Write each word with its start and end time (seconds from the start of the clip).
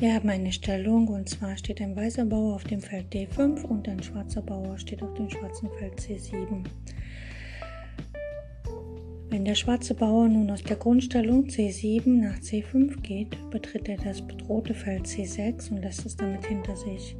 Wir 0.00 0.14
haben 0.14 0.30
eine 0.30 0.50
Stellung 0.50 1.08
und 1.08 1.28
zwar 1.28 1.58
steht 1.58 1.82
ein 1.82 1.94
weißer 1.94 2.24
Bauer 2.24 2.54
auf 2.54 2.64
dem 2.64 2.80
Feld 2.80 3.12
D5 3.12 3.64
und 3.64 3.86
ein 3.86 4.02
schwarzer 4.02 4.40
Bauer 4.40 4.78
steht 4.78 5.02
auf 5.02 5.12
dem 5.12 5.28
schwarzen 5.28 5.68
Feld 5.78 6.00
C7. 6.00 6.64
Wenn 9.28 9.44
der 9.44 9.54
schwarze 9.54 9.92
Bauer 9.92 10.26
nun 10.26 10.50
aus 10.50 10.62
der 10.62 10.76
Grundstellung 10.76 11.48
C7 11.48 12.08
nach 12.08 12.38
C5 12.38 13.02
geht, 13.02 13.36
betritt 13.50 13.90
er 13.90 13.98
das 13.98 14.22
bedrohte 14.22 14.72
Feld 14.72 15.04
C6 15.04 15.70
und 15.70 15.82
lässt 15.82 16.06
es 16.06 16.16
damit 16.16 16.46
hinter 16.46 16.76
sich. 16.76 17.14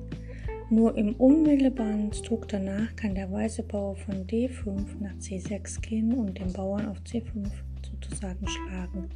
Nur 0.70 0.96
im 0.96 1.14
unmittelbaren 1.16 2.10
Zug 2.12 2.48
danach 2.48 2.96
kann 2.96 3.14
der 3.14 3.30
weiße 3.30 3.62
Bauer 3.64 3.96
von 3.96 4.26
D5 4.26 4.86
nach 5.00 5.16
C6 5.16 5.82
gehen 5.82 6.14
und 6.14 6.38
den 6.38 6.50
Bauern 6.54 6.88
auf 6.88 6.96
C5 7.00 7.46
sozusagen 7.82 8.48
schlagen. 8.48 9.10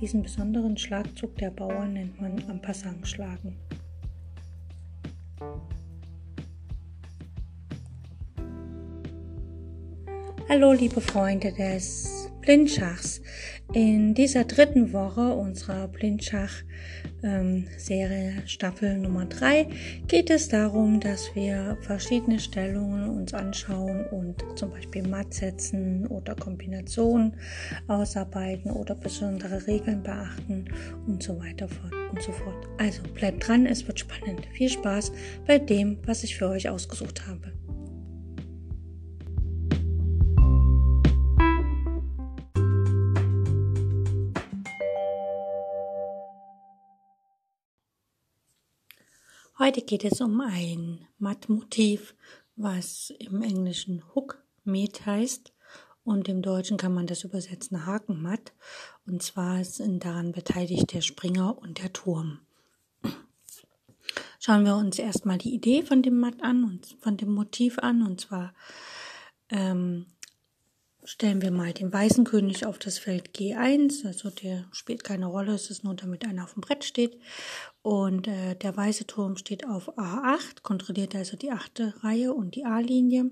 Diesen 0.00 0.22
besonderen 0.22 0.76
Schlagzug 0.76 1.36
der 1.36 1.50
Bauern 1.50 1.94
nennt 1.94 2.20
man 2.20 2.42
am 2.48 2.60
schlagen. 3.06 3.56
Hallo 10.50 10.72
liebe 10.72 11.00
Freunde 11.00 11.50
des 11.50 12.30
Blindschachs. 12.42 13.22
In 13.72 14.12
dieser 14.12 14.44
dritten 14.44 14.92
Woche 14.92 15.32
unserer 15.34 15.88
Blindschach-Serie 15.88 17.15
ähm, 17.26 17.66
Staffel 18.46 18.98
Nummer 18.98 19.26
3 19.26 19.68
geht 20.06 20.30
es 20.30 20.48
darum, 20.48 21.00
dass 21.00 21.34
wir 21.34 21.76
verschiedene 21.82 22.38
Stellungen 22.38 23.10
uns 23.10 23.34
anschauen 23.34 24.06
und 24.06 24.44
zum 24.56 24.70
Beispiel 24.70 25.06
Matt 25.06 25.34
setzen 25.34 26.06
oder 26.06 26.34
Kombinationen 26.34 27.34
ausarbeiten 27.88 28.70
oder 28.70 28.94
besondere 28.94 29.66
Regeln 29.66 30.02
beachten 30.02 30.66
und 31.06 31.22
so 31.22 31.38
weiter 31.38 31.68
und 32.12 32.22
so 32.22 32.32
fort. 32.32 32.68
Also 32.78 33.02
bleibt 33.14 33.46
dran, 33.46 33.66
es 33.66 33.86
wird 33.86 34.00
spannend. 34.00 34.46
Viel 34.52 34.70
Spaß 34.70 35.12
bei 35.46 35.58
dem, 35.58 35.98
was 36.06 36.22
ich 36.22 36.36
für 36.36 36.48
euch 36.48 36.68
ausgesucht 36.68 37.26
habe. 37.26 37.52
Heute 49.66 49.82
geht 49.82 50.04
es 50.04 50.20
um 50.20 50.40
ein 50.42 51.08
Mattmotiv, 51.18 52.14
was 52.54 53.12
im 53.18 53.42
Englischen 53.42 54.04
Hookmeet 54.14 55.04
heißt 55.04 55.52
und 56.04 56.28
im 56.28 56.40
Deutschen 56.40 56.76
kann 56.76 56.94
man 56.94 57.08
das 57.08 57.24
übersetzen 57.24 57.84
Hakenmatt. 57.84 58.52
Und 59.08 59.24
zwar 59.24 59.64
sind 59.64 60.04
daran 60.04 60.30
beteiligt 60.30 60.92
der 60.92 61.00
Springer 61.00 61.58
und 61.58 61.82
der 61.82 61.92
Turm. 61.92 62.38
Schauen 64.38 64.64
wir 64.64 64.76
uns 64.76 65.00
erstmal 65.00 65.38
die 65.38 65.52
Idee 65.52 65.82
von 65.82 66.00
dem 66.00 66.20
Matt 66.20 66.40
an 66.42 66.62
und 66.62 66.96
von 67.00 67.16
dem 67.16 67.34
Motiv 67.34 67.80
an. 67.80 68.06
Und 68.06 68.20
zwar 68.20 68.54
ähm, 69.50 70.06
stellen 71.06 71.40
wir 71.40 71.52
mal 71.52 71.72
den 71.72 71.92
weißen 71.92 72.24
König 72.24 72.66
auf 72.66 72.78
das 72.78 72.98
Feld 72.98 73.30
G1, 73.30 74.04
also 74.04 74.28
der 74.28 74.66
spielt 74.72 75.04
keine 75.04 75.26
Rolle, 75.26 75.54
es 75.54 75.70
ist 75.70 75.84
nur 75.84 75.94
damit 75.94 76.26
einer 76.26 76.42
auf 76.42 76.54
dem 76.54 76.62
Brett 76.62 76.84
steht. 76.84 77.18
Und 77.82 78.26
äh, 78.26 78.56
der 78.56 78.76
weiße 78.76 79.06
Turm 79.06 79.36
steht 79.36 79.66
auf 79.66 79.96
A8, 79.96 80.62
kontrolliert 80.62 81.14
also 81.14 81.36
die 81.36 81.52
achte 81.52 81.94
Reihe 82.02 82.34
und 82.34 82.56
die 82.56 82.64
A-Linie. 82.64 83.30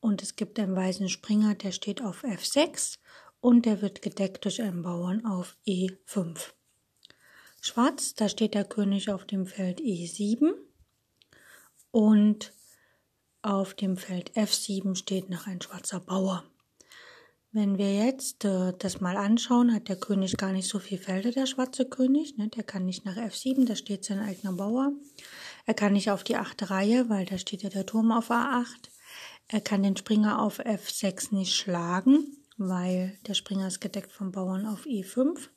Und 0.00 0.22
es 0.22 0.36
gibt 0.36 0.58
einen 0.60 0.76
weißen 0.76 1.08
Springer, 1.08 1.56
der 1.56 1.72
steht 1.72 2.02
auf 2.02 2.22
F6 2.22 2.98
und 3.40 3.66
der 3.66 3.82
wird 3.82 4.00
gedeckt 4.00 4.44
durch 4.44 4.62
einen 4.62 4.82
Bauern 4.82 5.26
auf 5.26 5.56
E5. 5.66 6.52
Schwarz, 7.60 8.14
da 8.14 8.28
steht 8.28 8.54
der 8.54 8.64
König 8.64 9.10
auf 9.10 9.24
dem 9.24 9.46
Feld 9.46 9.80
E7 9.80 10.52
und 11.90 12.52
auf 13.42 13.74
dem 13.74 13.96
Feld 13.96 14.36
F7 14.36 14.94
steht 14.94 15.30
noch 15.30 15.48
ein 15.48 15.60
schwarzer 15.60 15.98
Bauer. 15.98 16.44
Wenn 17.54 17.76
wir 17.76 17.94
jetzt 17.94 18.46
äh, 18.46 18.72
das 18.78 19.02
mal 19.02 19.18
anschauen, 19.18 19.74
hat 19.74 19.88
der 19.88 19.96
König 19.96 20.38
gar 20.38 20.52
nicht 20.52 20.66
so 20.66 20.78
viel 20.78 20.96
Felder, 20.96 21.32
der 21.32 21.44
schwarze 21.44 21.84
König. 21.84 22.38
Ne? 22.38 22.48
Der 22.48 22.64
kann 22.64 22.86
nicht 22.86 23.04
nach 23.04 23.18
F7, 23.18 23.66
da 23.66 23.76
steht 23.76 24.06
sein 24.06 24.20
eigener 24.20 24.54
Bauer. 24.54 24.92
Er 25.66 25.74
kann 25.74 25.92
nicht 25.92 26.10
auf 26.10 26.24
die 26.24 26.36
achte 26.36 26.70
Reihe, 26.70 27.10
weil 27.10 27.26
da 27.26 27.36
steht 27.36 27.62
ja 27.62 27.68
der 27.68 27.84
Turm 27.84 28.10
auf 28.10 28.30
A8. 28.30 28.88
Er 29.48 29.60
kann 29.60 29.82
den 29.82 29.98
Springer 29.98 30.40
auf 30.40 30.60
F6 30.60 31.34
nicht 31.34 31.54
schlagen, 31.54 32.38
weil 32.56 33.18
der 33.26 33.34
Springer 33.34 33.68
ist 33.68 33.82
gedeckt 33.82 34.12
vom 34.12 34.32
Bauern 34.32 34.64
auf 34.64 34.86
E5. 34.86 35.50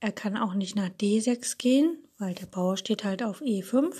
Er 0.00 0.10
kann 0.10 0.36
auch 0.36 0.54
nicht 0.54 0.74
nach 0.74 0.88
D6 0.88 1.56
gehen, 1.56 1.98
weil 2.18 2.34
der 2.34 2.46
Bauer 2.46 2.76
steht 2.76 3.04
halt 3.04 3.22
auf 3.22 3.42
E5. 3.42 3.94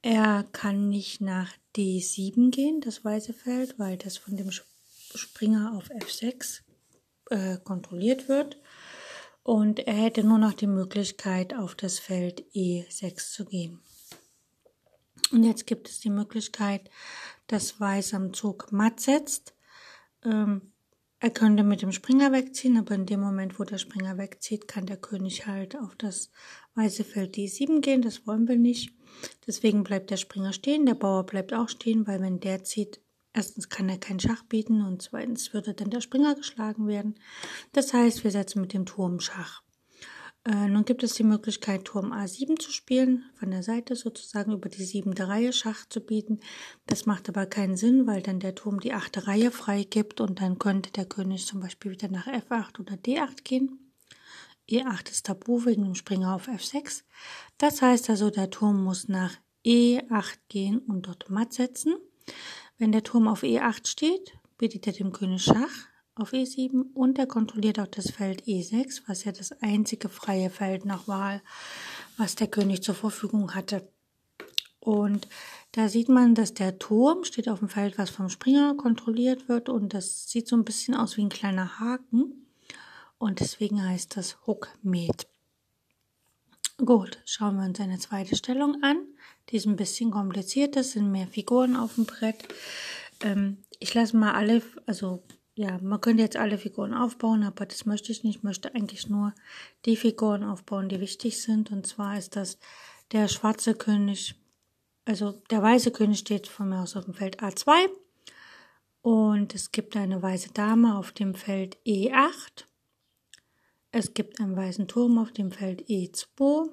Er 0.00 0.44
kann 0.52 0.88
nicht 0.88 1.20
nach 1.20 1.52
D7 1.76 2.50
gehen, 2.50 2.80
das 2.80 3.04
weiße 3.04 3.34
Feld, 3.34 3.78
weil 3.78 3.98
das 3.98 4.16
von 4.16 4.36
dem 4.36 4.50
Springer 5.18 5.74
auf 5.76 5.90
F6 5.90 6.60
äh, 7.30 7.58
kontrolliert 7.58 8.28
wird. 8.28 8.58
Und 9.42 9.80
er 9.80 9.94
hätte 9.94 10.24
nur 10.24 10.38
noch 10.38 10.54
die 10.54 10.66
Möglichkeit, 10.66 11.54
auf 11.54 11.74
das 11.74 11.98
Feld 11.98 12.44
E6 12.54 13.32
zu 13.32 13.44
gehen. 13.44 13.80
Und 15.32 15.44
jetzt 15.44 15.66
gibt 15.66 15.88
es 15.88 16.00
die 16.00 16.10
Möglichkeit, 16.10 16.88
dass 17.46 17.78
Weiß 17.78 18.14
am 18.14 18.32
Zug 18.32 18.72
matt 18.72 19.00
setzt. 19.00 19.54
Ähm, 20.24 20.72
er 21.20 21.30
könnte 21.30 21.62
mit 21.62 21.82
dem 21.82 21.92
Springer 21.92 22.32
wegziehen, 22.32 22.76
aber 22.76 22.94
in 22.94 23.06
dem 23.06 23.20
Moment, 23.20 23.58
wo 23.58 23.64
der 23.64 23.78
Springer 23.78 24.18
wegzieht, 24.18 24.68
kann 24.68 24.86
der 24.86 24.98
König 24.98 25.46
halt 25.46 25.76
auf 25.76 25.96
das 25.96 26.30
weiße 26.74 27.04
Feld 27.04 27.36
D7 27.36 27.80
gehen. 27.80 28.02
Das 28.02 28.26
wollen 28.26 28.46
wir 28.46 28.56
nicht. 28.56 28.94
Deswegen 29.46 29.84
bleibt 29.84 30.10
der 30.10 30.16
Springer 30.16 30.52
stehen, 30.52 30.86
der 30.86 30.94
Bauer 30.94 31.24
bleibt 31.24 31.54
auch 31.54 31.68
stehen, 31.68 32.06
weil 32.06 32.20
wenn 32.20 32.40
der 32.40 32.64
zieht, 32.64 33.00
Erstens 33.34 33.68
kann 33.68 33.88
er 33.88 33.98
keinen 33.98 34.20
Schach 34.20 34.44
bieten 34.44 34.80
und 34.82 35.02
zweitens 35.02 35.52
würde 35.52 35.74
dann 35.74 35.90
der 35.90 36.00
Springer 36.00 36.36
geschlagen 36.36 36.86
werden. 36.86 37.16
Das 37.72 37.92
heißt, 37.92 38.22
wir 38.22 38.30
setzen 38.30 38.60
mit 38.60 38.72
dem 38.72 38.86
Turm 38.86 39.20
Schach. 39.20 39.62
Äh, 40.44 40.68
nun 40.68 40.84
gibt 40.84 41.02
es 41.02 41.14
die 41.14 41.24
Möglichkeit, 41.24 41.86
Turm 41.86 42.12
A7 42.12 42.58
zu 42.60 42.70
spielen, 42.70 43.24
von 43.34 43.50
der 43.50 43.62
Seite 43.62 43.96
sozusagen 43.96 44.52
über 44.52 44.68
die 44.68 44.84
siebente 44.84 45.26
Reihe 45.26 45.52
Schach 45.52 45.86
zu 45.88 46.00
bieten. 46.00 46.38
Das 46.86 47.06
macht 47.06 47.28
aber 47.28 47.46
keinen 47.46 47.76
Sinn, 47.76 48.06
weil 48.06 48.22
dann 48.22 48.40
der 48.40 48.54
Turm 48.54 48.78
die 48.78 48.92
achte 48.92 49.26
Reihe 49.26 49.50
freigibt 49.50 50.20
und 50.20 50.40
dann 50.40 50.58
könnte 50.58 50.92
der 50.92 51.06
König 51.06 51.46
zum 51.46 51.60
Beispiel 51.60 51.92
wieder 51.92 52.08
nach 52.08 52.28
F8 52.28 52.78
oder 52.78 52.94
D8 52.94 53.42
gehen. 53.42 53.90
E8 54.68 55.10
ist 55.10 55.26
tabu 55.26 55.64
wegen 55.64 55.82
dem 55.84 55.94
Springer 55.94 56.34
auf 56.34 56.48
F6. 56.48 57.02
Das 57.58 57.82
heißt 57.82 58.10
also, 58.10 58.30
der 58.30 58.50
Turm 58.50 58.84
muss 58.84 59.08
nach 59.08 59.34
E8 59.64 60.38
gehen 60.48 60.78
und 60.78 61.06
dort 61.06 61.30
matt 61.30 61.52
setzen. 61.52 61.94
Wenn 62.78 62.92
der 62.92 63.04
Turm 63.04 63.28
auf 63.28 63.42
E8 63.42 63.86
steht, 63.86 64.32
bietet 64.58 64.86
er 64.86 64.92
dem 64.92 65.12
König 65.12 65.44
Schach 65.44 65.88
auf 66.16 66.32
E7 66.32 66.92
und 66.94 67.18
er 67.18 67.26
kontrolliert 67.26 67.78
auch 67.78 67.86
das 67.86 68.10
Feld 68.10 68.42
E6, 68.44 69.02
was 69.06 69.24
ja 69.24 69.32
das 69.32 69.52
einzige 69.62 70.08
freie 70.08 70.50
Feld 70.50 70.84
nach 70.84 71.08
Wahl, 71.08 71.42
was 72.16 72.34
der 72.34 72.48
König 72.48 72.82
zur 72.82 72.94
Verfügung 72.94 73.54
hatte. 73.54 73.88
Und 74.80 75.28
da 75.72 75.88
sieht 75.88 76.08
man, 76.08 76.34
dass 76.34 76.52
der 76.52 76.78
Turm 76.78 77.24
steht 77.24 77.48
auf 77.48 77.60
dem 77.60 77.68
Feld, 77.68 77.96
was 77.96 78.10
vom 78.10 78.28
Springer 78.28 78.74
kontrolliert 78.74 79.48
wird 79.48 79.68
und 79.68 79.94
das 79.94 80.28
sieht 80.28 80.46
so 80.46 80.56
ein 80.56 80.64
bisschen 80.64 80.94
aus 80.94 81.16
wie 81.16 81.22
ein 81.22 81.30
kleiner 81.30 81.80
Haken 81.80 82.46
und 83.18 83.40
deswegen 83.40 83.82
heißt 83.82 84.16
das 84.16 84.46
Hookmet. 84.46 85.26
Gut, 86.78 87.22
schauen 87.24 87.56
wir 87.56 87.64
uns 87.64 87.80
eine 87.80 87.98
zweite 87.98 88.34
Stellung 88.36 88.82
an. 88.82 88.96
Die 89.50 89.56
ist 89.56 89.66
ein 89.66 89.76
bisschen 89.76 90.10
kompliziert, 90.10 90.76
es 90.76 90.92
sind 90.92 91.10
mehr 91.10 91.26
Figuren 91.26 91.76
auf 91.76 91.96
dem 91.96 92.06
Brett. 92.06 92.48
Ähm, 93.20 93.58
ich 93.78 93.92
lasse 93.94 94.16
mal 94.16 94.32
alle, 94.32 94.62
also 94.86 95.22
ja, 95.56 95.78
man 95.80 96.00
könnte 96.00 96.22
jetzt 96.22 96.36
alle 96.36 96.58
Figuren 96.58 96.94
aufbauen, 96.94 97.44
aber 97.44 97.64
das 97.66 97.86
möchte 97.86 98.10
ich 98.10 98.24
nicht. 98.24 98.38
Ich 98.38 98.42
möchte 98.42 98.74
eigentlich 98.74 99.08
nur 99.08 99.34
die 99.84 99.96
Figuren 99.96 100.42
aufbauen, 100.42 100.88
die 100.88 101.00
wichtig 101.00 101.40
sind. 101.40 101.70
Und 101.70 101.86
zwar 101.86 102.18
ist 102.18 102.34
das 102.34 102.58
der 103.12 103.28
schwarze 103.28 103.74
König, 103.74 104.34
also 105.04 105.32
der 105.50 105.62
weiße 105.62 105.92
König 105.92 106.18
steht 106.18 106.48
von 106.48 106.70
mir 106.70 106.80
aus 106.80 106.96
auf 106.96 107.04
dem 107.04 107.14
Feld 107.14 107.40
A2. 107.40 107.70
Und 109.02 109.54
es 109.54 109.70
gibt 109.70 109.96
eine 109.96 110.22
weiße 110.22 110.50
Dame 110.54 110.96
auf 110.96 111.12
dem 111.12 111.34
Feld 111.34 111.76
E8. 111.86 112.64
Es 113.92 114.14
gibt 114.14 114.40
einen 114.40 114.56
weißen 114.56 114.88
Turm 114.88 115.18
auf 115.18 115.30
dem 115.30 115.52
Feld 115.52 115.82
E2. 115.88 116.68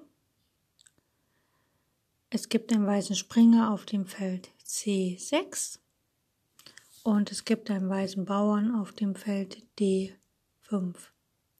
Es 2.33 2.48
gibt 2.48 2.72
einen 2.72 2.88
weißen 2.88 3.18
Springer 3.18 3.74
auf 3.74 3.86
dem 3.86 4.06
Feld 4.06 4.51
C6. 4.66 5.80
Und 7.04 7.30
es 7.30 7.44
gibt 7.44 7.69
einen 7.69 7.89
weißen 7.89 8.24
Bauern 8.24 8.74
auf 8.74 8.94
dem 8.94 9.16
Feld 9.16 9.62
D5. 9.78 10.95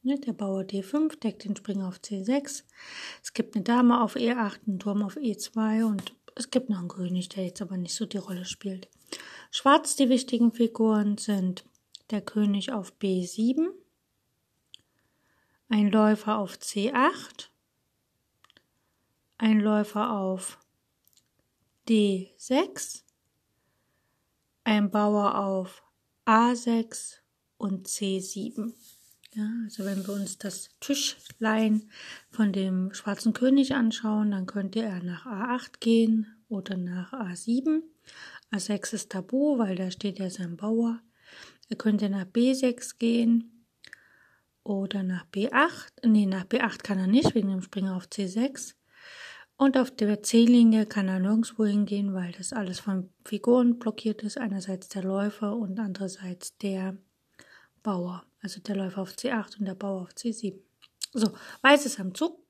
Ne, 0.03 0.18
der 0.18 0.31
Bauer 0.31 0.62
D5 0.62 1.19
deckt 1.19 1.44
den 1.44 1.57
Springer 1.57 1.89
auf 1.89 1.97
C6. 1.97 2.63
Es 3.21 3.33
gibt 3.33 3.56
eine 3.56 3.65
Dame 3.65 4.01
auf 4.01 4.15
E8, 4.15 4.59
einen 4.65 4.79
Turm 4.79 5.03
auf 5.03 5.18
E2 5.18 5.83
und 5.83 6.15
es 6.35 6.50
gibt 6.51 6.69
noch 6.69 6.79
einen 6.79 6.88
König, 6.88 7.27
der 7.27 7.44
jetzt 7.44 7.62
aber 7.62 7.75
nicht 7.75 7.94
so 7.94 8.06
die 8.06 8.17
Rolle 8.17 8.45
spielt. 8.45 8.88
Schwarz, 9.51 9.97
die 9.97 10.07
wichtigen 10.07 10.53
Figuren 10.53 11.17
sind 11.17 11.65
der 12.12 12.21
König 12.21 12.71
auf 12.71 12.94
B7, 13.01 13.67
ein 15.67 15.91
Läufer 15.91 16.38
auf 16.38 16.56
C8, 16.56 17.50
ein 19.38 19.59
Läufer 19.59 20.13
auf 20.13 20.61
D6, 21.91 23.03
ein 24.63 24.91
Bauer 24.91 25.38
auf 25.38 25.83
A6 26.25 27.17
und 27.57 27.85
C7. 27.85 28.71
Ja, 29.33 29.49
also 29.65 29.83
wenn 29.83 30.07
wir 30.07 30.13
uns 30.13 30.38
das 30.38 30.69
Tischlein 30.79 31.89
von 32.29 32.53
dem 32.53 32.93
schwarzen 32.93 33.33
König 33.33 33.75
anschauen, 33.75 34.31
dann 34.31 34.45
könnte 34.45 34.81
er 34.81 35.03
nach 35.03 35.25
A8 35.25 35.81
gehen 35.81 36.27
oder 36.47 36.77
nach 36.77 37.11
A7. 37.11 37.81
A6 38.53 38.93
ist 38.93 39.11
tabu, 39.11 39.57
weil 39.57 39.75
da 39.75 39.91
steht 39.91 40.17
ja 40.19 40.29
sein 40.29 40.55
Bauer. 40.55 41.01
Er 41.67 41.75
könnte 41.75 42.09
nach 42.09 42.23
B6 42.23 42.99
gehen 42.99 43.65
oder 44.63 45.03
nach 45.03 45.25
B8. 45.27 46.07
Nee, 46.07 46.25
nach 46.25 46.45
B8 46.45 46.83
kann 46.83 46.99
er 46.99 47.07
nicht, 47.07 47.35
wegen 47.35 47.49
dem 47.49 47.61
Springer 47.61 47.97
auf 47.97 48.05
C6. 48.05 48.75
Und 49.62 49.78
auf 49.78 49.92
der 49.92 50.24
C-Linie 50.24 50.88
kann 50.88 51.08
er 51.08 51.19
nirgendwo 51.19 51.68
hingehen, 51.68 52.16
weil 52.16 52.31
das 52.31 52.52
alles 52.52 52.80
von 52.80 53.12
Figuren 53.24 53.78
blockiert 53.78 54.24
ist. 54.24 54.40
Einerseits 54.40 54.90
der 54.90 55.04
Läufer 55.04 55.56
und 55.56 55.80
andererseits 55.80 56.58
der 56.58 56.98
Bauer. 57.84 58.25
Also 58.42 58.60
der 58.60 58.75
Läufer 58.75 59.04
auf 59.04 59.12
C8 59.12 59.60
und 59.60 59.66
der 59.66 59.75
Bauer 59.75 60.02
auf 60.02 60.13
C7. 60.13 60.56
So, 61.13 61.31
Weiß 61.62 61.86
ist 61.86 62.00
am 62.00 62.16
Zug. 62.16 62.44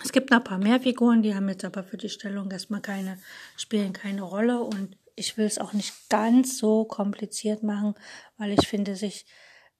Es 0.00 0.12
gibt 0.12 0.30
noch 0.30 0.38
ein 0.38 0.44
paar 0.44 0.58
mehr 0.58 0.78
Figuren, 0.78 1.22
die 1.22 1.34
haben 1.34 1.48
jetzt 1.48 1.64
aber 1.64 1.82
für 1.82 1.96
die 1.96 2.08
Stellung 2.08 2.48
erstmal 2.52 2.82
keine, 2.82 3.18
spielen 3.56 3.92
keine 3.92 4.22
Rolle 4.22 4.60
und 4.60 4.96
ich 5.16 5.36
will 5.36 5.46
es 5.46 5.58
auch 5.58 5.72
nicht 5.72 6.08
ganz 6.08 6.56
so 6.56 6.84
kompliziert 6.84 7.64
machen, 7.64 7.96
weil 8.36 8.52
ich 8.52 8.68
finde, 8.68 8.94
sich 8.94 9.26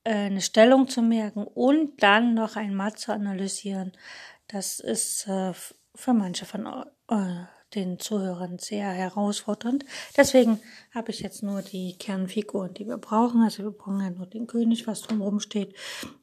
äh, 0.03 0.13
eine 0.13 0.41
Stellung 0.41 0.89
zu 0.89 1.03
merken 1.03 1.45
und 1.45 2.03
dann 2.03 2.35
noch 2.35 2.57
ein 2.57 2.75
Matt 2.75 2.99
zu 2.99 3.13
analysieren, 3.13 3.93
das 4.49 4.81
ist 4.81 5.29
äh, 5.29 5.53
für 5.95 6.13
manche 6.13 6.47
von 6.47 6.67
äh, 7.09 7.45
den 7.75 7.99
Zuhörern 7.99 8.59
sehr 8.59 8.89
herausfordernd. 8.89 9.85
Deswegen 10.17 10.61
habe 10.95 11.11
ich 11.11 11.21
jetzt 11.21 11.43
nur 11.43 11.63
die 11.63 11.97
Kernfiguren, 11.99 12.75
die 12.75 12.87
wir 12.87 12.99
brauchen. 12.99 13.43
Also 13.43 13.63
wir 13.63 13.71
brauchen 13.71 14.01
ja 14.01 14.11
nur 14.11 14.27
den 14.27 14.47
König, 14.47 14.87
was 14.87 15.03
drumherum 15.03 15.41
steht, 15.41 15.75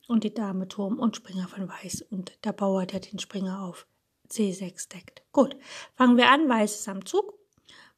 und 0.07 0.24
die 0.24 0.33
Dame, 0.33 0.68
Turm 0.68 1.00
und 1.00 1.16
Springer 1.16 1.48
von 1.48 1.68
Weiß 1.68 2.01
und 2.04 2.33
der 2.44 2.54
Bauer, 2.54 2.86
der 2.86 3.00
den 3.00 3.19
Springer 3.19 3.63
auf 3.63 3.88
C6 4.30 4.89
deckt. 4.89 5.24
Gut, 5.31 5.56
fangen 5.95 6.18
wir 6.18 6.30
an. 6.30 6.48
Weiß 6.48 6.75
ist 6.75 6.89
am 6.89 7.06
Zug. 7.06 7.33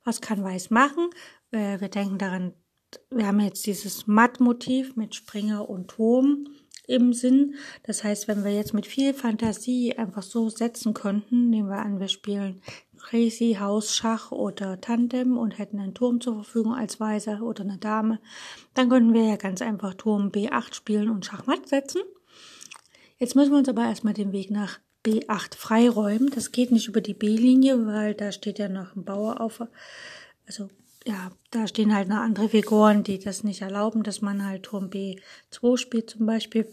Was 0.04 0.22
kann 0.22 0.44
Weiß 0.44 0.70
machen? 0.70 1.10
Äh, 1.52 1.80
wir 1.80 1.90
denken 1.90 2.18
daran, 2.18 2.54
wir 3.10 3.28
haben 3.28 3.40
jetzt 3.40 3.66
dieses 3.66 4.08
Mattmotiv 4.08 4.96
mit 4.96 5.16
Springer 5.16 5.70
und 5.70 5.90
Turm 5.90 6.48
im 6.92 7.14
Sinn. 7.14 7.56
Das 7.84 8.04
heißt, 8.04 8.28
wenn 8.28 8.44
wir 8.44 8.52
jetzt 8.52 8.74
mit 8.74 8.86
viel 8.86 9.14
Fantasie 9.14 9.96
einfach 9.98 10.24
so 10.24 10.50
setzen 10.50 10.94
könnten, 10.94 11.50
nehmen 11.50 11.70
wir 11.70 11.80
an, 11.80 12.00
wir 12.00 12.08
spielen 12.10 12.62
Crazy 13.00 13.58
House 13.60 13.96
Schach 13.96 14.32
oder 14.32 14.80
Tandem 14.80 15.38
und 15.38 15.58
hätten 15.58 15.80
einen 15.80 15.94
Turm 15.94 16.22
zur 16.22 16.36
Verfügung 16.36 16.76
als 16.76 17.00
Weißer 17.00 17.42
oder 17.42 17.64
eine 17.64 17.78
Dame, 17.78 18.20
dann 18.74 18.90
könnten 18.90 19.14
wir 19.14 19.26
ja 19.26 19.36
ganz 19.38 19.62
einfach 19.62 19.96
Turm 19.96 20.30
B8 20.30 20.76
spielen 20.76 21.10
und 21.10 21.26
Schachmatt 21.26 21.68
setzen. 21.68 22.02
Jetzt 23.18 23.36
müssen 23.36 23.52
wir 23.52 23.58
uns 23.58 23.70
aber 23.70 23.84
erstmal 23.84 24.14
den 24.14 24.32
Weg 24.32 24.52
nach 24.52 24.80
B8 25.06 25.56
freiräumen. 25.56 26.30
Das 26.34 26.52
geht 26.52 26.72
nicht 26.72 26.88
über 26.88 27.02
die 27.02 27.14
B-Linie, 27.14 27.86
weil 27.86 28.14
da 28.14 28.32
steht 28.32 28.60
ja 28.60 28.70
noch 28.70 28.96
ein 28.96 29.04
Bauer 29.04 29.42
auf. 29.42 29.64
Also 30.48 30.70
ja, 31.06 31.32
da 31.50 31.68
stehen 31.68 31.96
halt 31.96 32.10
noch 32.10 32.18
andere 32.18 32.50
Figuren, 32.50 33.04
die 33.04 33.20
das 33.20 33.44
nicht 33.44 33.62
erlauben, 33.62 34.04
dass 34.04 34.22
man 34.22 34.46
halt 34.46 34.64
Turm 34.64 34.90
B2 34.90 35.78
spielt 35.78 36.10
zum 36.10 36.26
Beispiel. 36.26 36.68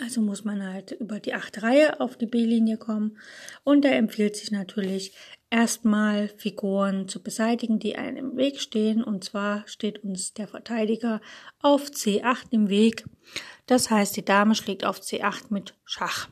Also 0.00 0.20
muss 0.20 0.44
man 0.44 0.62
halt 0.62 0.92
über 0.92 1.20
die 1.20 1.34
achte 1.34 1.62
Reihe 1.62 2.00
auf 2.00 2.16
die 2.16 2.26
B-Linie 2.26 2.76
kommen. 2.76 3.18
Und 3.64 3.84
da 3.84 3.88
empfiehlt 3.90 4.36
sich 4.36 4.50
natürlich 4.50 5.12
erstmal 5.50 6.28
Figuren 6.28 7.08
zu 7.08 7.22
beseitigen, 7.22 7.78
die 7.78 7.96
einem 7.96 8.16
im 8.16 8.36
Weg 8.36 8.60
stehen. 8.60 9.02
Und 9.02 9.24
zwar 9.24 9.66
steht 9.66 10.04
uns 10.04 10.34
der 10.34 10.48
Verteidiger 10.48 11.20
auf 11.60 11.86
C8 11.86 12.46
im 12.50 12.68
Weg. 12.68 13.04
Das 13.66 13.90
heißt, 13.90 14.16
die 14.16 14.24
Dame 14.24 14.54
schlägt 14.54 14.84
auf 14.84 15.00
C8 15.00 15.46
mit 15.50 15.74
Schach. 15.84 16.28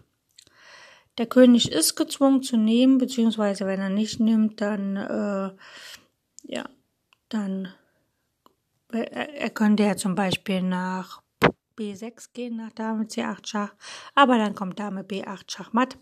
Der 1.18 1.26
König 1.26 1.72
ist 1.72 1.96
gezwungen 1.96 2.42
zu 2.42 2.56
nehmen, 2.56 2.98
beziehungsweise 2.98 3.66
wenn 3.66 3.80
er 3.80 3.88
nicht 3.88 4.20
nimmt, 4.20 4.60
dann 4.60 4.96
äh, 4.96 5.50
ja, 6.46 6.68
dann 7.28 7.72
er 8.92 9.50
könnte 9.50 9.82
ja 9.82 9.96
zum 9.96 10.14
Beispiel 10.14 10.62
nach 10.62 11.22
B6 11.76 12.32
gehen, 12.32 12.56
nach 12.56 12.72
Dame 12.72 13.04
C8 13.04 13.46
Schach, 13.46 13.74
aber 14.14 14.38
dann 14.38 14.54
kommt 14.54 14.78
Dame 14.78 15.02
B8 15.02 15.50
Schachmatt, 15.50 15.98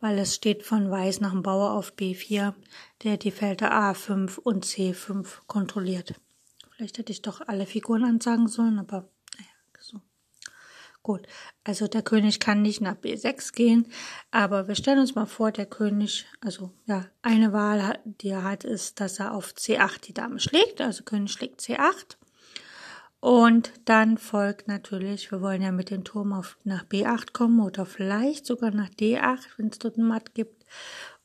weil 0.00 0.18
es 0.18 0.34
steht 0.34 0.62
von 0.62 0.90
Weiß 0.90 1.20
nach 1.20 1.32
dem 1.32 1.42
Bauer 1.42 1.72
auf 1.72 1.94
B4, 1.94 2.54
der 3.02 3.16
die 3.16 3.30
Felder 3.30 3.72
A5 3.72 4.38
und 4.38 4.64
C5 4.64 5.26
kontrolliert. 5.46 6.14
Vielleicht 6.70 6.98
hätte 6.98 7.12
ich 7.12 7.22
doch 7.22 7.40
alle 7.40 7.66
Figuren 7.66 8.04
ansagen 8.04 8.48
sollen, 8.48 8.78
aber 8.78 9.08
Gut, 11.02 11.26
also 11.64 11.88
der 11.88 12.02
König 12.02 12.38
kann 12.38 12.62
nicht 12.62 12.80
nach 12.80 12.94
B6 12.94 13.52
gehen, 13.54 13.88
aber 14.30 14.68
wir 14.68 14.76
stellen 14.76 15.00
uns 15.00 15.16
mal 15.16 15.26
vor, 15.26 15.50
der 15.50 15.66
König, 15.66 16.26
also 16.40 16.70
ja, 16.86 17.06
eine 17.22 17.52
Wahl, 17.52 17.98
die 18.04 18.28
er 18.28 18.44
hat, 18.44 18.62
ist, 18.62 19.00
dass 19.00 19.18
er 19.18 19.34
auf 19.34 19.52
C8 19.52 20.00
die 20.02 20.14
Dame 20.14 20.38
schlägt, 20.38 20.80
also 20.80 21.02
König 21.02 21.32
schlägt 21.32 21.60
C8. 21.60 22.16
Und 23.18 23.72
dann 23.84 24.16
folgt 24.16 24.68
natürlich, 24.68 25.30
wir 25.32 25.40
wollen 25.40 25.62
ja 25.62 25.72
mit 25.72 25.90
dem 25.90 26.04
Turm 26.04 26.32
auf, 26.32 26.56
nach 26.62 26.84
B8 26.84 27.32
kommen 27.32 27.60
oder 27.60 27.84
vielleicht 27.84 28.46
sogar 28.46 28.70
nach 28.70 28.88
D8, 28.88 29.40
wenn 29.56 29.68
es 29.68 29.78
dort 29.78 29.96
ein 29.96 30.06
Matt 30.06 30.34
gibt. 30.34 30.64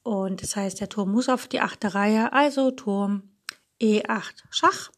Und 0.01 0.41
das 0.41 0.55
heißt, 0.55 0.79
der 0.79 0.89
Turm 0.89 1.11
muss 1.11 1.29
auf 1.29 1.47
die 1.47 1.59
achte 1.59 1.93
Reihe, 1.93 2.33
also 2.33 2.71
Turm 2.71 3.29
E8 3.81 4.43
Schach. 4.49 4.91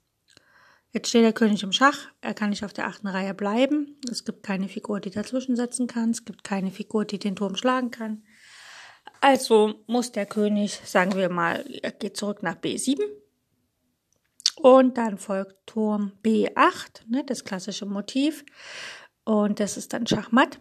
Jetzt 0.92 1.10
steht 1.10 1.24
der 1.24 1.34
König 1.34 1.62
im 1.62 1.72
Schach, 1.72 2.08
er 2.22 2.34
kann 2.34 2.50
nicht 2.50 2.66
auf 2.66 2.74
der 2.74 2.88
achten 2.88 3.08
Reihe 3.08 3.36
bleiben. 3.36 4.00
Es 4.10 4.26
gibt 4.26 4.42
keine 4.42 4.68
Figur, 4.68 5.00
die 5.00 5.12
dazwischen 5.12 5.56
setzen 5.56 5.86
kann. 5.86 6.10
Es 6.10 6.26
gibt 6.26 6.44
keine 6.44 6.72
Figur, 6.72 7.06
die 7.06 7.20
den 7.20 7.36
Turm 7.36 7.56
schlagen 7.56 7.92
kann. 7.92 8.24
Also 9.22 9.84
muss 9.86 10.12
der 10.12 10.26
König, 10.26 10.82
sagen 10.86 11.16
wir 11.16 11.30
mal, 11.30 11.64
er 11.84 11.92
geht 11.92 12.18
zurück 12.18 12.42
nach 12.42 12.56
B7. 12.56 13.02
Und 14.56 14.98
dann 14.98 15.18
folgt 15.18 15.68
Turm 15.68 16.14
B8, 16.24 17.08
ne, 17.08 17.24
das 17.26 17.46
klassische 17.46 17.86
Motiv. 17.86 18.44
Und 19.24 19.60
das 19.60 19.78
ist 19.78 19.94
dann 19.94 20.08
Schachmatt. 20.08 20.60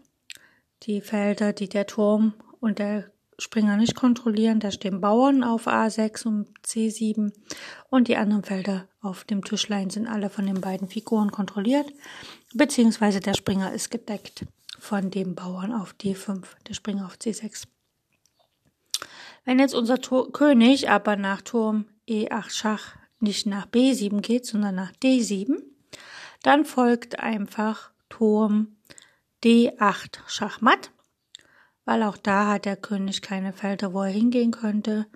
Die 0.82 1.00
Felder, 1.00 1.52
die 1.52 1.68
der 1.68 1.86
Turm 1.86 2.34
und 2.60 2.78
der 2.78 3.10
Springer 3.38 3.76
nicht 3.76 3.94
kontrollieren. 3.94 4.60
Da 4.60 4.70
stehen 4.70 5.00
Bauern 5.00 5.44
auf 5.44 5.68
A6 5.68 6.26
und 6.26 6.48
C7 6.66 7.32
und 7.88 8.08
die 8.08 8.16
anderen 8.16 8.42
Felder 8.42 8.88
auf 9.00 9.24
dem 9.24 9.44
Tischlein 9.44 9.90
sind 9.90 10.08
alle 10.08 10.28
von 10.28 10.46
den 10.46 10.60
beiden 10.60 10.88
Figuren 10.88 11.30
kontrolliert, 11.30 11.92
beziehungsweise 12.54 13.20
der 13.20 13.34
Springer 13.34 13.72
ist 13.72 13.90
gedeckt 13.90 14.44
von 14.78 15.10
dem 15.10 15.34
Bauern 15.34 15.72
auf 15.72 15.94
D5, 16.00 16.44
der 16.68 16.74
Springer 16.74 17.06
auf 17.06 17.14
C6. 17.16 17.64
Wenn 19.44 19.58
jetzt 19.58 19.74
unser 19.74 20.00
Tor 20.00 20.32
König 20.32 20.90
aber 20.90 21.16
nach 21.16 21.42
Turm 21.42 21.86
E8 22.08 22.50
Schach 22.50 22.96
nicht 23.20 23.46
nach 23.46 23.66
B7 23.66 24.20
geht, 24.20 24.46
sondern 24.46 24.74
nach 24.74 24.92
D7, 24.92 25.62
dann 26.42 26.64
folgt 26.64 27.18
einfach 27.20 27.90
Turm 28.08 28.76
D8 29.44 30.18
Schachmatt 30.26 30.90
weil 31.88 32.02
auch 32.02 32.18
da 32.18 32.48
hat 32.48 32.66
der 32.66 32.76
König 32.76 33.22
keine 33.22 33.54
Felder, 33.54 33.94
wo 33.94 34.02
er 34.02 34.10
hingehen 34.10 34.50
könnte. 34.50 35.06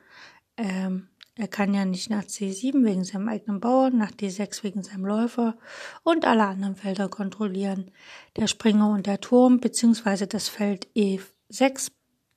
Ähm, 0.57 1.07
er 1.35 1.47
kann 1.47 1.75
ja 1.75 1.85
nicht 1.85 2.09
nach 2.09 2.23
C7 2.23 2.83
wegen 2.87 3.05
seinem 3.05 3.29
eigenen 3.29 3.61
Bauern, 3.61 3.99
nach 3.99 4.11
D6 4.11 4.63
wegen 4.63 4.83
seinem 4.83 5.05
Läufer 5.05 5.59
und 6.03 6.25
alle 6.25 6.45
anderen 6.45 6.75
Felder 6.75 7.11
kontrollieren. 7.11 7.91
Der 8.37 8.47
Springer 8.47 8.89
und 8.89 9.07
der 9.07 9.21
Turm 9.21 9.61
beziehungsweise 9.61 10.27
das 10.27 10.49
Feld 10.49 10.89
E6 10.97 11.91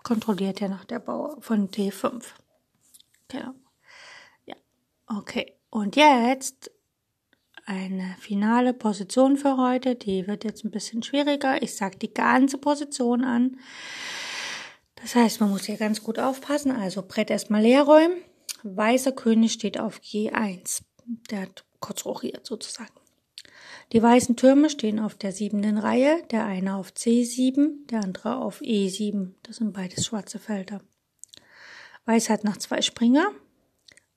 kontrolliert 0.03 0.59
ja 0.59 0.67
noch 0.67 0.83
der 0.83 0.99
Bauer 0.99 1.37
von 1.39 1.69
D5. 1.69 2.21
Genau. 3.29 3.53
Ja, 4.45 4.55
okay. 5.07 5.53
Und 5.69 5.95
jetzt 5.95 6.71
eine 7.65 8.17
finale 8.19 8.73
Position 8.73 9.37
für 9.37 9.55
heute. 9.55 9.95
Die 9.95 10.27
wird 10.27 10.43
jetzt 10.43 10.65
ein 10.65 10.71
bisschen 10.71 11.03
schwieriger. 11.03 11.63
Ich 11.63 11.75
sage 11.75 11.97
die 11.97 12.13
ganze 12.13 12.57
Position 12.57 13.23
an. 13.23 13.57
Das 15.05 15.13
heißt, 15.13 15.39
man 15.39 15.51
muss 15.51 15.65
hier 15.65 15.77
ganz 15.77 16.01
gut 16.01 16.17
aufpassen. 16.17 16.71
Also 16.71 17.03
Brett 17.07 17.29
erstmal 17.29 17.61
leer 17.61 17.83
räumen. 17.83 18.17
Weißer 18.63 19.11
König 19.11 19.53
steht 19.53 19.79
auf 19.79 19.99
G1. 19.99 20.81
Der 21.29 21.41
hat 21.41 21.63
kurz 21.79 22.05
rochiert 22.05 22.43
sozusagen. 22.43 22.89
Die 23.93 24.01
weißen 24.01 24.35
Türme 24.35 24.67
stehen 24.67 24.99
auf 24.99 25.13
der 25.13 25.31
siebenden 25.31 25.77
Reihe, 25.77 26.23
der 26.31 26.47
eine 26.47 26.75
auf 26.75 26.89
C7, 26.89 27.85
der 27.85 27.99
andere 27.99 28.37
auf 28.37 28.61
E7. 28.61 29.33
Das 29.43 29.57
sind 29.57 29.73
beides 29.73 30.07
schwarze 30.07 30.39
Felder. 30.39 30.81
Weiß 32.05 32.31
hat 32.31 32.43
noch 32.43 32.57
zwei 32.57 32.81
Springer, 32.81 33.29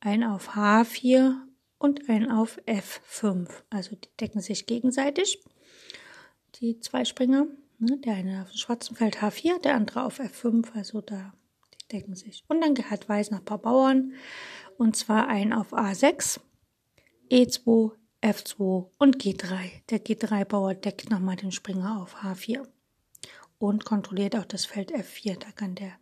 ein 0.01 0.25
auf 0.25 0.57
H4 0.57 1.35
und 1.77 2.09
ein 2.09 2.31
auf 2.31 2.63
F5. 2.67 3.51
Also 3.69 3.95
die 3.95 4.09
decken 4.19 4.41
sich 4.41 4.65
gegenseitig, 4.65 5.45
die 6.55 6.81
zwei 6.81 7.05
Springer. 7.05 7.47
Ne? 7.79 7.99
Der 7.99 8.15
eine 8.15 8.43
auf 8.43 8.51
dem 8.51 8.59
schwarzen 8.59 8.97
Feld 8.97 9.19
H4, 9.19 9.61
der 9.61 9.75
andere 9.75 10.05
auf 10.05 10.21
F5, 10.21 10.75
also 10.75 11.01
da 11.01 11.33
decken 11.93 12.15
sich. 12.15 12.45
Und 12.49 12.61
dann 12.61 12.77
hat 12.91 13.09
Weiß 13.09 13.31
noch 13.31 13.39
ein 13.39 13.45
paar 13.45 13.59
Bauern, 13.59 14.13
und 14.77 14.97
zwar 14.97 15.29
ein 15.29 15.53
auf 15.53 15.73
A6, 15.73 16.41
E2, 17.31 17.93
F2 18.23 18.91
und 18.99 19.23
G3. 19.23 19.71
Der 19.91 20.05
G3-Bauer 20.05 20.75
deckt 20.75 21.11
nochmal 21.11 21.37
den 21.37 21.53
Springer 21.53 22.03
auf 22.03 22.23
H4 22.23 22.67
und 23.59 23.85
kontrolliert 23.85 24.37
auch 24.37 24.45
das 24.45 24.65
Feld 24.65 24.93
F4. 24.93 25.39
Da 25.39 25.51
kann 25.53 25.75
der, 25.75 25.93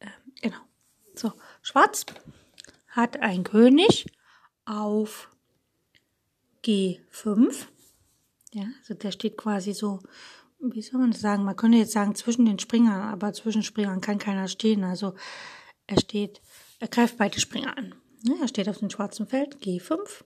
äh, 0.00 0.06
genau. 0.42 0.58
So, 1.14 1.32
Schwarz 1.62 2.06
hat 2.88 3.20
ein 3.20 3.44
König 3.44 4.06
auf 4.64 5.30
G5. 6.64 7.66
Ja, 8.52 8.66
also 8.78 8.94
der 8.94 9.12
steht 9.12 9.36
quasi 9.36 9.72
so, 9.72 10.00
wie 10.72 10.82
soll 10.82 11.00
man 11.00 11.10
das 11.10 11.20
sagen? 11.20 11.44
Man 11.44 11.56
könnte 11.56 11.78
jetzt 11.78 11.92
sagen 11.92 12.14
zwischen 12.14 12.46
den 12.46 12.58
Springern, 12.58 13.02
aber 13.02 13.32
zwischen 13.32 13.62
Springern 13.62 14.00
kann 14.00 14.18
keiner 14.18 14.48
stehen. 14.48 14.84
Also 14.84 15.14
er 15.86 16.00
steht, 16.00 16.40
er 16.80 16.88
greift 16.88 17.18
beide 17.18 17.40
Springer 17.40 17.76
an. 17.76 17.94
Er 18.40 18.48
steht 18.48 18.68
auf 18.68 18.78
dem 18.78 18.90
schwarzen 18.90 19.26
Feld 19.26 19.56
G5 19.56 20.24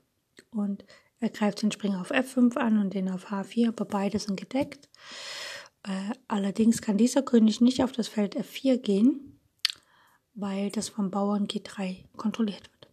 und 0.51 0.85
er 1.21 1.31
greift 1.31 1.63
den 1.63 1.73
Springer 1.73 2.01
auf 2.01 2.13
F5 2.13 2.57
an 2.57 2.79
und 2.79 2.95
den 2.95 3.11
auf 3.11 3.33
H4, 3.33 3.69
aber 3.69 3.85
beide 3.85 4.19
sind 4.19 4.39
gedeckt. 4.39 4.89
Äh, 5.83 6.13
allerdings 6.29 6.81
kann 6.81 6.97
dieser 6.97 7.23
König 7.23 7.61
nicht 7.61 7.83
auf 7.83 7.91
das 7.91 8.07
Feld 8.07 8.37
F4 8.37 8.79
gehen, 8.79 9.41
weil 10.35 10.71
das 10.71 10.89
vom 10.89 11.11
Bauern 11.11 11.49
G3 11.49 12.05
kontrolliert 12.17 12.71
wird. 12.71 12.89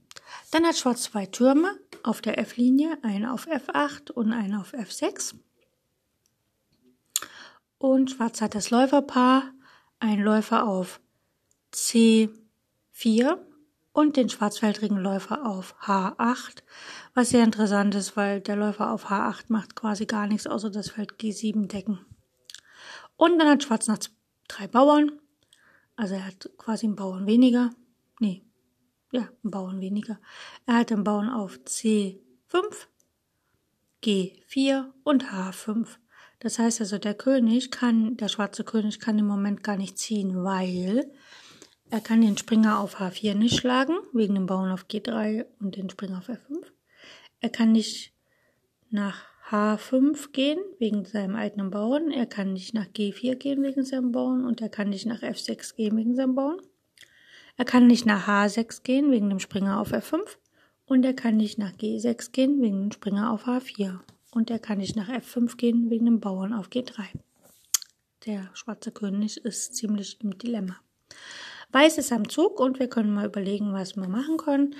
Dann 0.51 0.65
hat 0.65 0.77
Schwarz 0.77 1.03
zwei 1.03 1.25
Türme 1.27 1.77
auf 2.03 2.21
der 2.21 2.39
F-Linie, 2.39 2.97
einen 3.03 3.25
auf 3.25 3.47
F8 3.47 4.11
und 4.11 4.31
einen 4.31 4.55
auf 4.55 4.73
F6. 4.73 5.35
Und 7.77 8.11
Schwarz 8.11 8.41
hat 8.41 8.55
das 8.55 8.69
Läuferpaar, 8.69 9.51
ein 9.99 10.19
Läufer 10.19 10.67
auf 10.67 10.99
C4 11.73 13.37
und 13.91 14.17
den 14.17 14.29
schwarzfeldrigen 14.29 14.97
Läufer 14.97 15.45
auf 15.45 15.75
H8, 15.81 16.63
was 17.13 17.29
sehr 17.29 17.43
interessant 17.43 17.95
ist, 17.95 18.17
weil 18.17 18.41
der 18.41 18.55
Läufer 18.55 18.91
auf 18.91 19.09
H8 19.09 19.45
macht 19.47 19.75
quasi 19.75 20.05
gar 20.05 20.27
nichts, 20.27 20.47
außer 20.47 20.69
das 20.69 20.91
Feld 20.91 21.13
G7 21.13 21.67
decken. 21.67 22.05
Und 23.17 23.39
dann 23.39 23.47
hat 23.47 23.63
Schwarz 23.63 23.87
noch 23.87 23.99
drei 24.47 24.67
Bauern, 24.67 25.11
also 25.95 26.15
er 26.15 26.27
hat 26.27 26.49
quasi 26.57 26.85
einen 26.85 26.95
Bauern 26.95 27.25
weniger, 27.25 27.71
nee, 28.19 28.43
ja, 29.11 29.29
einen 29.43 29.51
Bauern 29.51 29.79
weniger. 29.79 30.19
Er 30.65 30.75
hat 30.75 30.91
einen 30.91 31.05
Bauern 31.05 31.29
auf 31.29 31.57
C5, 31.65 32.19
G4 34.03 34.91
und 35.03 35.25
H5. 35.31 35.87
Das 36.39 36.59
heißt 36.59 36.81
also, 36.81 36.97
der 36.97 37.13
König 37.13 37.71
kann, 37.71 38.17
der 38.17 38.27
schwarze 38.27 38.63
König 38.63 38.99
kann 38.99 39.17
im 39.19 39.27
Moment 39.27 39.63
gar 39.63 39.77
nicht 39.77 39.97
ziehen, 39.97 40.43
weil 40.43 41.11
er 41.89 42.01
kann 42.01 42.21
den 42.21 42.37
Springer 42.37 42.79
auf 42.79 42.99
H4 42.99 43.35
nicht 43.35 43.57
schlagen, 43.57 43.97
wegen 44.11 44.35
dem 44.35 44.47
Bauern 44.47 44.71
auf 44.71 44.85
G3 44.85 45.45
und 45.59 45.75
den 45.75 45.89
Springer 45.89 46.17
auf 46.17 46.29
F5. 46.29 46.65
Er 47.39 47.49
kann 47.49 47.71
nicht 47.71 48.13
nach 48.89 49.23
H5 49.49 50.31
gehen, 50.31 50.59
wegen 50.79 51.05
seinem 51.05 51.35
eigenen 51.35 51.69
Bauern. 51.69 52.09
Er 52.11 52.25
kann 52.25 52.53
nicht 52.53 52.73
nach 52.73 52.87
G4 52.87 53.35
gehen, 53.35 53.61
wegen 53.61 53.85
seinem 53.85 54.11
Bauern. 54.11 54.45
Und 54.45 54.61
er 54.61 54.69
kann 54.69 54.89
nicht 54.89 55.05
nach 55.05 55.21
F6 55.21 55.75
gehen, 55.75 55.95
wegen 55.97 56.15
seinem 56.15 56.33
Bauern. 56.33 56.59
Er 57.55 57.65
kann 57.65 57.85
nicht 57.87 58.05
nach 58.05 58.27
H6 58.27 58.81
gehen, 58.81 59.11
wegen 59.11 59.29
dem 59.29 59.39
Springer 59.39 59.79
auf 59.79 59.93
F5. 59.93 60.19
Und 60.85 61.05
er 61.05 61.13
kann 61.13 61.37
nicht 61.37 61.59
nach 61.59 61.73
G6 61.73 62.31
gehen, 62.31 62.61
wegen 62.61 62.81
dem 62.81 62.91
Springer 62.91 63.31
auf 63.31 63.45
H4. 63.47 63.99
Und 64.35 64.49
er 64.49 64.59
kann 64.59 64.79
nicht 64.79 64.97
nach 64.97 65.07
F5 65.07 65.55
gehen, 65.55 65.89
wegen 65.89 66.05
dem 66.05 66.19
Bauern 66.19 66.51
auf 66.51 66.67
G3. 66.67 67.05
Der 68.25 68.49
schwarze 68.53 68.91
König 68.91 69.37
ist 69.45 69.75
ziemlich 69.75 70.19
im 70.21 70.37
Dilemma. 70.37 70.75
Weiß 71.71 71.97
ist 71.97 72.11
am 72.11 72.27
Zug 72.27 72.59
und 72.59 72.77
wir 72.77 72.89
können 72.89 73.13
mal 73.13 73.27
überlegen, 73.27 73.71
was 73.71 73.95
wir 73.95 74.09
machen 74.09 74.35
können. 74.35 74.75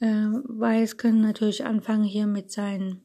Äh, 0.00 0.06
Weiß 0.06 0.96
können 0.96 1.20
natürlich 1.20 1.66
anfangen, 1.66 2.04
hier 2.04 2.26
mit 2.26 2.50
seinen 2.50 3.04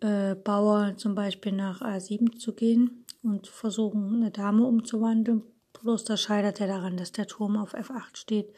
äh, 0.00 0.34
Bauer 0.34 0.98
zum 0.98 1.14
Beispiel 1.14 1.52
nach 1.52 1.80
A7 1.80 2.36
zu 2.36 2.52
gehen 2.52 3.06
und 3.22 3.46
versuchen, 3.46 4.16
eine 4.16 4.30
Dame 4.30 4.64
umzuwandeln. 4.64 5.44
Bloß 5.80 6.04
da 6.04 6.18
scheitert 6.18 6.60
er 6.60 6.66
daran, 6.66 6.98
dass 6.98 7.10
der 7.10 7.26
Turm 7.26 7.56
auf 7.56 7.74
F8 7.74 8.18
steht. 8.18 8.52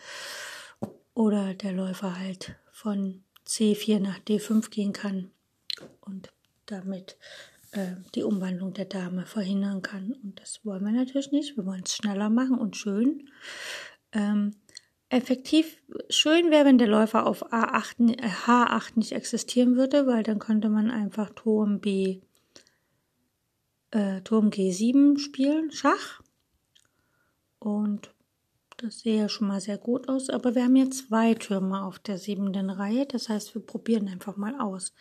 Oder 1.15 1.55
der 1.55 1.73
Läufer 1.73 2.19
halt 2.19 2.57
von 2.73 3.23
C4 3.47 4.01
nach 4.01 4.19
D5 4.19 4.71
gehen 4.71 4.93
kann 4.93 5.31
und 6.03 6.33
damit 6.67 7.17
äh, 7.73 7.97
die 8.15 8.23
Umwandlung 8.23 8.75
der 8.75 8.85
Dame 8.85 9.27
verhindern 9.27 9.83
kann. 9.83 10.13
Und 10.23 10.41
das 10.41 10.65
wollen 10.65 10.85
wir 10.85 10.93
natürlich 10.93 11.33
nicht. 11.33 11.57
Wir 11.57 11.67
wollen 11.67 11.83
es 11.85 11.95
schneller 11.95 12.31
machen 12.31 12.59
und 12.59 12.77
schön. 12.77 13.29
Ähm, 14.13 14.57
effektiv 15.09 15.83
schön 16.09 16.51
wäre, 16.51 16.65
wenn 16.65 16.79
der 16.79 16.89
Läufer 16.89 17.27
auf 17.27 17.53
A8, 17.53 18.19
H8 18.47 18.89
äh, 18.89 18.99
nicht 18.99 19.13
existieren 19.13 19.77
würde, 19.77 20.07
weil 20.07 20.23
dann 20.23 20.39
könnte 20.39 20.69
man 20.69 20.91
einfach 20.91 21.31
Turm 21.31 21.81
B, 21.81 22.21
äh, 23.91 24.21
Turm 24.23 24.49
G7 24.49 25.19
spielen, 25.19 25.71
Schach. 25.71 26.23
Und 27.59 28.12
das 28.83 29.01
sehe 29.01 29.21
ja 29.21 29.29
schon 29.29 29.49
mal 29.49 29.61
sehr 29.61 29.79
gut 29.79 30.09
aus, 30.09 30.29
aber 30.29 30.55
wir 30.55 30.65
haben 30.65 30.77
jetzt 30.77 31.09
zwei 31.09 31.35
Türme 31.35 31.85
auf 31.85 31.99
der 32.01 32.19
siebenden 32.19 32.69
Reihe, 32.69 33.07
das 33.07 33.29
heißt, 33.29 33.55
wir 33.55 33.63
probieren 33.63 34.09
einfach 34.09 34.37
mal 34.37 34.61
aus. 34.61 34.93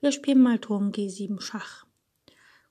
Wir 0.00 0.10
spielen 0.10 0.42
mal 0.42 0.58
Turm 0.58 0.90
G7 0.90 1.40
Schach. 1.40 1.86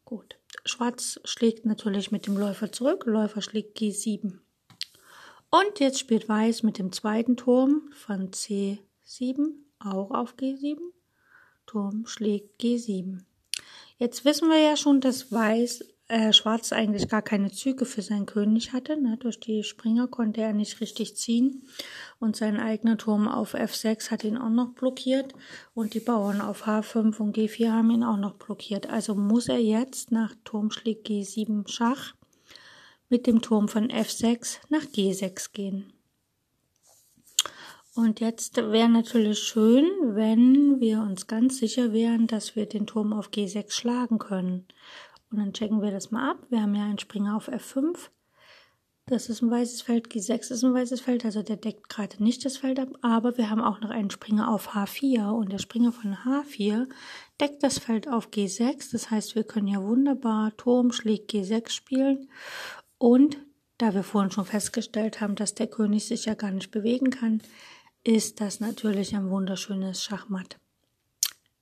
Gut. 0.04 0.38
Schwarz 0.66 1.20
schlägt 1.24 1.66
natürlich 1.66 2.12
mit 2.12 2.28
dem 2.28 2.38
Läufer 2.38 2.72
zurück. 2.72 3.04
Läufer 3.06 3.42
schlägt 3.42 3.78
G7. 3.78 4.40
Und 5.50 5.80
jetzt 5.80 6.00
spielt 6.00 6.28
Weiß 6.28 6.64
mit 6.64 6.78
dem 6.78 6.92
zweiten 6.92 7.38
Turm 7.38 7.90
von 7.94 8.32
C7 8.32 9.50
auch 9.80 10.12
auf 10.12 10.36
G7. 10.36 10.78
Turm 11.66 12.06
schlägt 12.06 12.62
G7. 12.62 13.24
Jetzt 13.98 14.26
wissen 14.26 14.50
wir 14.50 14.60
ja 14.60 14.78
schon, 14.78 15.02
dass 15.02 15.32
Weiß 15.32 15.84
äh, 16.10 16.32
Schwarz 16.32 16.72
eigentlich 16.72 17.10
gar 17.10 17.22
keine 17.22 17.52
Züge 17.52 17.86
für 17.86 18.02
seinen 18.02 18.26
König 18.26 18.74
hatte. 18.74 19.02
Ne? 19.02 19.18
Durch 19.18 19.40
die 19.40 19.64
Springer 19.64 20.08
konnte 20.08 20.42
er 20.42 20.54
nicht 20.54 20.80
richtig 20.80 21.16
ziehen 21.18 21.64
und 22.20 22.36
sein 22.36 22.60
eigener 22.60 22.98
Turm 22.98 23.28
auf 23.28 23.56
F6 23.56 24.10
hat 24.12 24.24
ihn 24.24 24.38
auch 24.38 24.50
noch 24.50 24.74
blockiert 24.74 25.34
und 25.74 25.94
die 25.94 26.00
Bauern 26.00 26.42
auf 26.42 26.66
H5 26.66 27.18
und 27.18 27.36
G4 27.36 27.72
haben 27.72 27.92
ihn 27.92 28.04
auch 28.04 28.18
noch 28.18 28.36
blockiert. 28.36 28.90
Also 28.90 29.16
muss 29.16 29.50
er 29.50 29.60
jetzt 29.60 30.12
nach 30.12 30.34
Turmschläg 30.44 31.06
G7 31.06 31.68
Schach 31.68 32.14
mit 33.10 33.28
dem 33.28 33.42
Turm 33.42 33.68
von 33.68 33.90
F6 33.90 34.60
nach 34.70 34.84
G6 34.84 35.52
gehen. 35.54 35.94
Und 37.98 38.20
jetzt 38.20 38.58
wäre 38.58 38.90
natürlich 38.90 39.40
schön, 39.40 39.86
wenn 40.04 40.80
wir 40.80 41.00
uns 41.00 41.26
ganz 41.26 41.58
sicher 41.58 41.94
wären, 41.94 42.28
dass 42.28 42.56
wir 42.56 42.68
den 42.68 42.86
Turm 42.86 43.12
auf 43.12 43.30
G6 43.32 43.72
schlagen 43.72 44.20
können. 44.20 44.68
Und 45.30 45.40
dann 45.40 45.54
checken 45.54 45.82
wir 45.82 45.92
das 45.92 46.12
mal 46.12 46.32
ab. 46.32 46.38
Wir 46.50 46.62
haben 46.62 46.76
ja 46.76 46.84
einen 46.84 47.00
Springer 47.00 47.36
auf 47.36 47.50
F5. 47.50 48.10
Das 49.08 49.30
ist 49.30 49.42
ein 49.42 49.50
weißes 49.50 49.84
Feld. 49.84 50.10
G6 50.10 50.52
ist 50.52 50.64
ein 50.66 50.74
weißes 50.74 51.00
Feld, 51.00 51.24
also 51.24 51.42
der 51.42 51.56
deckt 51.56 51.88
gerade 51.88 52.22
nicht 52.22 52.44
das 52.44 52.58
Feld 52.58 52.78
ab. 52.78 52.90
Aber 53.02 53.38
wir 53.38 53.50
haben 53.50 53.62
auch 53.62 53.80
noch 53.80 53.90
einen 53.90 54.10
Springer 54.10 54.52
auf 54.52 54.76
H4 54.76 55.30
und 55.30 55.52
der 55.52 55.60
Springer 55.60 55.94
von 55.94 56.14
H4 56.14 56.90
deckt 57.40 57.64
das 57.64 57.80
Feld 57.80 58.10
auf 58.10 58.30
G6. 58.32 58.92
Das 58.92 59.10
heißt, 59.10 59.36
wir 59.36 59.46
können 59.46 59.68
ja 59.68 59.82
wunderbar 59.82 60.56
Turm 60.58 60.92
schlägt 60.92 61.32
G6 61.32 61.70
spielen. 61.72 62.30
Und 62.98 63.38
da 63.78 63.94
wir 63.94 64.04
vorhin 64.04 64.32
schon 64.32 64.46
festgestellt 64.46 65.22
haben, 65.22 65.36
dass 65.36 65.54
der 65.54 65.68
König 65.68 66.06
sich 66.06 66.26
ja 66.26 66.34
gar 66.34 66.52
nicht 66.52 66.72
bewegen 66.72 67.10
kann, 67.10 67.42
ist 68.04 68.42
das 68.42 68.60
natürlich 68.60 69.16
ein 69.16 69.30
wunderschönes 69.30 70.04
Schachmatt. 70.04 70.58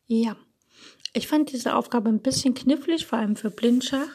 Ja. 0.08 0.36
Ich 1.18 1.30
fand 1.30 1.54
diese 1.54 1.76
Aufgabe 1.76 2.10
ein 2.10 2.20
bisschen 2.20 2.56
knifflig, 2.56 3.06
vor 3.06 3.20
allem 3.20 3.38
für 3.38 3.50
Blindschach. 3.50 4.10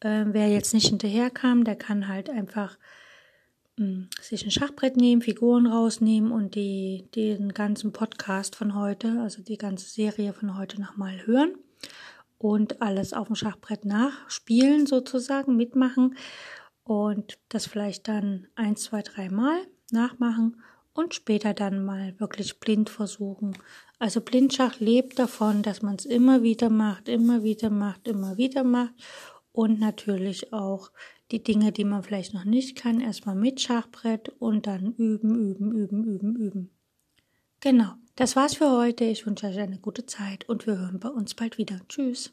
Äh, 0.00 0.24
wer 0.28 0.48
jetzt 0.48 0.72
nicht 0.72 0.88
hinterherkam, 0.88 1.64
der 1.64 1.76
kann 1.76 2.08
halt 2.08 2.30
einfach 2.30 2.78
mh, 3.76 3.84
hm, 3.86 4.08
sich 4.22 4.46
ein 4.46 4.50
Schachbrett 4.50 4.96
nehmen, 4.96 5.20
Figuren 5.20 5.66
rausnehmen 5.66 6.32
und 6.32 6.54
die, 6.54 7.10
den 7.14 7.52
ganzen 7.52 7.92
Podcast 7.92 8.56
von 8.56 8.74
heute, 8.74 9.20
also 9.20 9.42
die 9.42 9.58
ganze 9.58 9.90
Serie 9.90 10.32
von 10.32 10.56
heute 10.56 10.80
nochmal 10.80 11.26
hören 11.26 11.56
und 12.38 12.80
alles 12.80 13.12
auf 13.12 13.26
dem 13.26 13.36
Schachbrett 13.36 13.84
nachspielen 13.84 14.86
sozusagen, 14.86 15.56
mitmachen 15.56 16.16
und 16.84 17.36
das 17.50 17.66
vielleicht 17.66 18.08
dann 18.08 18.46
ein, 18.54 18.76
zwei, 18.76 19.02
dreimal 19.02 19.58
nachmachen 19.90 20.62
und 20.94 21.14
später 21.14 21.52
dann 21.52 21.84
mal 21.84 22.18
wirklich 22.18 22.60
blind 22.60 22.88
versuchen 22.88 23.58
also 24.00 24.22
Blindschach 24.22 24.80
lebt 24.80 25.18
davon, 25.18 25.62
dass 25.62 25.82
man 25.82 25.96
es 25.96 26.06
immer 26.06 26.42
wieder 26.42 26.70
macht, 26.70 27.08
immer 27.08 27.42
wieder 27.42 27.68
macht, 27.68 28.08
immer 28.08 28.38
wieder 28.38 28.64
macht 28.64 28.94
und 29.52 29.78
natürlich 29.78 30.52
auch 30.54 30.90
die 31.30 31.42
Dinge, 31.44 31.70
die 31.70 31.84
man 31.84 32.02
vielleicht 32.02 32.32
noch 32.32 32.44
nicht 32.44 32.76
kann, 32.76 33.00
erstmal 33.00 33.36
mit 33.36 33.60
Schachbrett 33.60 34.30
und 34.40 34.66
dann 34.66 34.94
üben, 34.94 35.38
üben, 35.38 35.72
üben, 35.72 36.04
üben, 36.04 36.36
üben. 36.36 36.70
Genau, 37.60 37.92
das 38.16 38.36
war's 38.36 38.54
für 38.56 38.70
heute. 38.70 39.04
Ich 39.04 39.26
wünsche 39.26 39.46
euch 39.46 39.58
eine 39.58 39.78
gute 39.78 40.06
Zeit 40.06 40.48
und 40.48 40.66
wir 40.66 40.78
hören 40.78 40.98
bei 40.98 41.10
uns 41.10 41.34
bald 41.34 41.58
wieder. 41.58 41.78
Tschüss. 41.86 42.32